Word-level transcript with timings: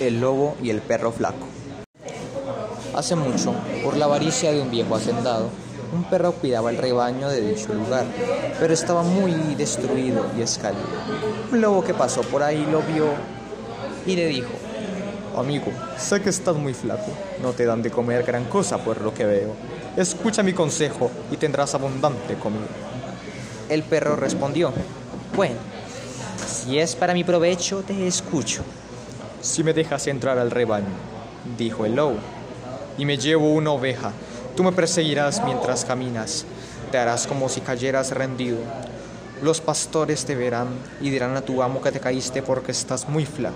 El 0.00 0.20
lobo 0.20 0.56
y 0.62 0.70
el 0.70 0.80
perro 0.80 1.12
flaco. 1.12 1.46
Hace 2.96 3.14
mucho, 3.14 3.54
por 3.84 3.96
la 3.96 4.06
avaricia 4.06 4.52
de 4.52 4.60
un 4.60 4.70
viejo 4.70 4.96
hacendado, 4.96 5.50
un 5.94 6.04
perro 6.04 6.32
cuidaba 6.32 6.70
el 6.70 6.78
rebaño 6.78 7.28
de 7.28 7.40
dicho 7.40 7.72
lugar, 7.72 8.04
pero 8.58 8.74
estaba 8.74 9.02
muy 9.04 9.32
destruido 9.54 10.26
y 10.36 10.42
escálido. 10.42 10.82
Un 11.52 11.60
lobo 11.60 11.84
que 11.84 11.94
pasó 11.94 12.22
por 12.22 12.42
ahí 12.42 12.66
lo 12.70 12.82
vio 12.82 13.06
y 14.04 14.16
le 14.16 14.26
dijo, 14.26 14.50
Amigo, 15.36 15.66
sé 15.96 16.20
que 16.20 16.30
estás 16.30 16.56
muy 16.56 16.74
flaco, 16.74 17.10
no 17.42 17.52
te 17.52 17.64
dan 17.64 17.82
de 17.82 17.90
comer 17.90 18.24
gran 18.24 18.44
cosa 18.44 18.78
por 18.78 19.00
lo 19.00 19.14
que 19.14 19.24
veo. 19.24 19.54
Escucha 19.96 20.42
mi 20.42 20.52
consejo 20.52 21.10
y 21.30 21.36
tendrás 21.36 21.74
abundante 21.74 22.34
comida. 22.34 22.66
El 23.68 23.84
perro 23.84 24.16
respondió, 24.16 24.72
bueno, 25.34 25.56
si 26.46 26.78
es 26.78 26.94
para 26.94 27.14
mi 27.14 27.24
provecho, 27.24 27.82
te 27.82 28.06
escucho. 28.06 28.62
Si 29.44 29.62
me 29.62 29.74
dejas 29.74 30.06
entrar 30.06 30.38
al 30.38 30.50
rebaño, 30.50 30.86
dijo 31.58 31.84
el 31.84 31.96
lobo, 31.96 32.16
y 32.96 33.04
me 33.04 33.18
llevo 33.18 33.52
una 33.52 33.72
oveja, 33.72 34.10
tú 34.56 34.64
me 34.64 34.72
perseguirás 34.72 35.44
mientras 35.44 35.84
caminas, 35.84 36.46
te 36.90 36.96
harás 36.96 37.26
como 37.26 37.50
si 37.50 37.60
cayeras 37.60 38.12
rendido. 38.12 38.56
Los 39.42 39.60
pastores 39.60 40.24
te 40.24 40.34
verán 40.34 40.68
y 40.98 41.10
dirán 41.10 41.36
a 41.36 41.42
tu 41.42 41.62
amo 41.62 41.82
que 41.82 41.92
te 41.92 42.00
caíste 42.00 42.40
porque 42.40 42.72
estás 42.72 43.06
muy 43.06 43.26
flaco, 43.26 43.54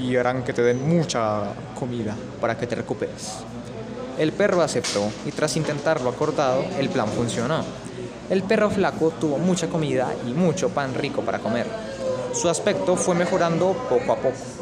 y 0.00 0.16
harán 0.16 0.44
que 0.44 0.54
te 0.54 0.62
den 0.62 0.88
mucha 0.88 1.42
comida 1.78 2.16
para 2.40 2.56
que 2.56 2.66
te 2.66 2.76
recuperes. 2.76 3.32
El 4.18 4.32
perro 4.32 4.62
aceptó 4.62 5.10
y 5.26 5.32
tras 5.32 5.58
intentarlo 5.58 6.08
acordado, 6.08 6.64
el 6.78 6.88
plan 6.88 7.08
funcionó. 7.08 7.62
El 8.30 8.44
perro 8.44 8.70
flaco 8.70 9.10
tuvo 9.20 9.36
mucha 9.36 9.68
comida 9.68 10.14
y 10.26 10.32
mucho 10.32 10.70
pan 10.70 10.94
rico 10.94 11.20
para 11.20 11.38
comer. 11.38 11.66
Su 12.32 12.48
aspecto 12.48 12.96
fue 12.96 13.14
mejorando 13.14 13.76
poco 13.90 14.12
a 14.14 14.16
poco. 14.16 14.61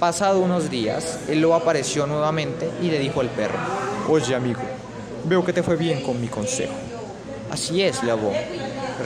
Pasado 0.00 0.40
unos 0.40 0.68
días, 0.68 1.20
el 1.26 1.40
lobo 1.40 1.54
apareció 1.54 2.06
nuevamente 2.06 2.70
y 2.82 2.90
le 2.90 2.98
dijo 2.98 3.20
al 3.22 3.30
perro, 3.30 3.58
Oye 4.10 4.34
amigo, 4.34 4.60
veo 5.24 5.42
que 5.42 5.54
te 5.54 5.62
fue 5.62 5.76
bien 5.76 6.02
con 6.02 6.20
mi 6.20 6.28
consejo. 6.28 6.74
Así 7.50 7.80
es, 7.80 8.02
lobo, 8.02 8.30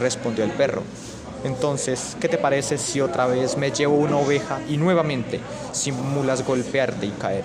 respondió 0.00 0.42
el 0.42 0.50
perro. 0.50 0.82
Entonces, 1.44 2.16
¿qué 2.20 2.28
te 2.28 2.38
parece 2.38 2.76
si 2.76 3.00
otra 3.00 3.26
vez 3.26 3.56
me 3.56 3.70
llevo 3.70 3.94
una 3.94 4.16
oveja 4.16 4.58
y 4.68 4.78
nuevamente 4.78 5.38
simulas 5.70 6.44
golpearte 6.44 7.06
y 7.06 7.10
caer? 7.10 7.44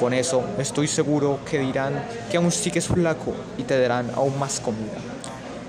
Con 0.00 0.12
eso 0.12 0.42
estoy 0.58 0.88
seguro 0.88 1.38
que 1.48 1.60
dirán 1.60 2.04
que 2.32 2.38
aún 2.38 2.50
sigues 2.50 2.88
flaco 2.88 3.32
y 3.58 3.62
te 3.62 3.78
darán 3.78 4.10
aún 4.16 4.36
más 4.40 4.58
comida. 4.58 4.98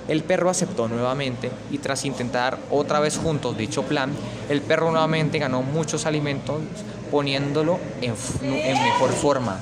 El 0.08 0.24
perro 0.24 0.50
aceptó 0.50 0.88
nuevamente 0.88 1.52
y 1.72 1.78
tras 1.78 2.06
intentar 2.06 2.58
otra 2.72 3.00
vez 3.00 3.18
juntos 3.18 3.56
dicho 3.56 3.84
plan, 3.84 4.12
el 4.50 4.62
perro 4.62 4.92
nuevamente 4.92 5.38
ganó 5.38 5.62
muchos 5.62 6.06
alimentos 6.06 6.62
poniéndolo 7.14 7.80
en, 8.02 8.16
mejor 8.42 9.12
forma. 9.12 9.60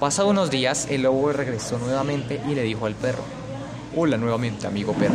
Pasados 0.00 0.32
unos 0.32 0.50
días, 0.50 0.88
el 0.90 1.02
lobo 1.02 1.32
regresó 1.32 1.78
nuevamente 1.78 2.40
y 2.48 2.56
le 2.56 2.64
dijo 2.64 2.86
al 2.86 2.96
perro, 2.96 3.22
Hola 3.94 4.16
nuevamente, 4.16 4.66
amigo 4.66 4.92
perro. 4.92 5.14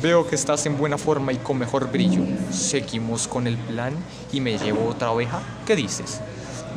Veo 0.00 0.28
que 0.28 0.36
estás 0.36 0.64
en 0.66 0.78
buena 0.78 0.96
forma 0.96 1.32
y 1.32 1.38
con 1.38 1.58
mejor 1.58 1.90
brillo. 1.90 2.22
¿Seguimos 2.52 3.26
con 3.26 3.48
el 3.48 3.56
plan 3.56 3.92
y 4.32 4.40
me 4.40 4.56
llevo 4.56 4.88
otra 4.88 5.10
oveja? 5.10 5.40
¿Qué 5.66 5.74
dices? 5.74 6.20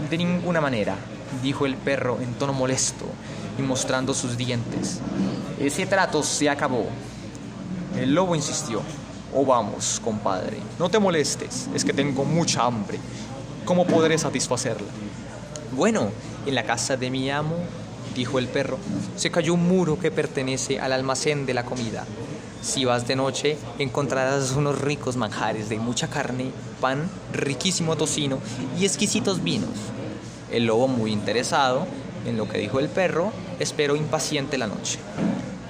De 0.10 0.18
ninguna 0.18 0.60
manera, 0.60 0.96
dijo 1.44 1.68
el 1.68 1.76
perro 1.76 2.18
en 2.22 2.34
tono 2.34 2.54
molesto 2.54 3.06
y 3.60 3.62
mostrando 3.62 4.16
sus 4.16 4.36
dientes. 4.36 5.00
Ese 5.60 5.86
trato 5.86 6.24
se 6.24 6.50
acabó. 6.50 6.88
El 8.00 8.16
lobo 8.16 8.36
insistió. 8.36 8.82
Oh, 9.32 9.46
vamos, 9.46 10.02
compadre, 10.04 10.58
no 10.78 10.90
te 10.90 11.00
molestes, 11.00 11.70
es 11.74 11.86
que 11.86 11.94
tengo 11.94 12.26
mucha 12.26 12.66
hambre. 12.66 13.00
¿Cómo 13.66 13.86
podré 13.86 14.18
satisfacerla? 14.18 14.88
Bueno, 15.76 16.10
en 16.46 16.56
la 16.56 16.64
casa 16.64 16.98
de 16.98 17.12
mi 17.12 17.30
amo, 17.30 17.56
dijo 18.16 18.40
el 18.40 18.48
perro, 18.48 18.78
se 19.16 19.30
cayó 19.30 19.54
un 19.54 19.68
muro 19.68 20.00
que 20.00 20.12
pertenece 20.12 20.80
al 20.80 20.92
almacén 20.92 21.46
de 21.46 21.54
la 21.54 21.64
comida. 21.64 22.06
Si 22.62 22.86
vas 22.86 23.08
de 23.08 23.16
noche, 23.16 23.58
encontrarás 23.78 24.52
unos 24.52 24.82
ricos 24.82 25.16
manjares 25.16 25.70
de 25.70 25.78
mucha 25.78 26.08
carne, 26.08 26.52
pan, 26.80 27.10
riquísimo 27.34 27.96
tocino 27.96 28.40
y 28.80 28.86
exquisitos 28.86 29.44
vinos. 29.44 29.70
El 30.52 30.66
lobo, 30.66 30.88
muy 30.88 31.12
interesado 31.12 31.86
en 32.26 32.38
lo 32.38 32.50
que 32.50 32.58
dijo 32.58 32.80
el 32.80 32.90
perro, 32.90 33.32
esperó 33.60 33.96
impaciente 33.96 34.58
la 34.58 34.68
noche. 34.68 35.00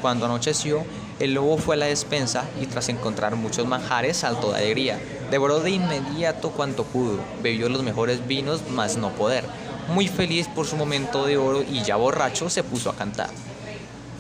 Cuando 0.02 0.25
anocheció, 0.25 0.84
el 1.19 1.34
lobo 1.34 1.58
fue 1.58 1.75
a 1.75 1.79
la 1.79 1.85
despensa 1.85 2.46
y 2.62 2.66
tras 2.66 2.90
encontrar 2.90 3.35
muchos 3.35 3.68
manjares 3.68 4.18
saltó 4.18 4.52
de 4.52 4.59
alegría. 4.59 5.00
Devoró 5.31 5.62
de 5.62 5.72
inmediato 5.72 6.52
cuanto 6.52 6.84
pudo, 6.84 7.18
bebió 7.42 7.69
los 7.69 7.84
mejores 7.84 8.28
vinos, 8.28 8.64
mas 8.69 8.97
no 8.97 9.12
poder. 9.12 9.46
Muy 9.88 10.09
feliz 10.09 10.50
por 10.50 10.68
su 10.68 10.75
momento 10.75 11.25
de 11.25 11.38
oro 11.38 11.64
y 11.64 11.84
ya 11.84 11.96
borracho 11.96 12.50
se 12.50 12.64
puso 12.64 12.90
a 12.90 12.97
cantar. 12.97 13.30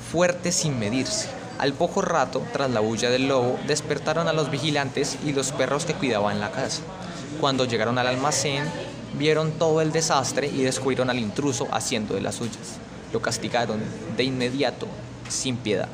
Fuerte 0.09 0.53
sin 0.53 0.79
medirse. 0.79 1.27
Al 1.59 1.73
poco 1.73 2.01
rato, 2.01 2.41
tras 2.53 2.71
la 2.71 2.79
bulla 2.79 3.09
del 3.09 3.27
lobo, 3.27 3.59
despertaron 3.67 4.29
a 4.29 4.33
los 4.33 4.49
vigilantes 4.49 5.17
y 5.25 5.33
los 5.33 5.51
perros 5.51 5.83
que 5.83 5.95
cuidaban 5.95 6.39
la 6.39 6.51
casa. 6.51 6.81
Cuando 7.41 7.65
llegaron 7.65 7.97
al 7.97 8.07
almacén, 8.07 8.63
vieron 9.19 9.51
todo 9.51 9.81
el 9.81 9.91
desastre 9.91 10.47
y 10.47 10.63
descubrieron 10.63 11.09
al 11.09 11.19
intruso 11.19 11.67
haciendo 11.73 12.15
de 12.15 12.21
las 12.21 12.35
suyas. 12.35 12.79
Lo 13.11 13.21
castigaron 13.21 13.81
de 14.15 14.23
inmediato, 14.23 14.87
sin 15.27 15.57
piedad. 15.57 15.89